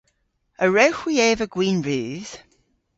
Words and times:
A 0.63 0.65
wrewgh 0.69 0.99
hwi 1.01 1.15
eva 1.29 1.45
gwin 1.53 1.79
rudh? 1.85 2.33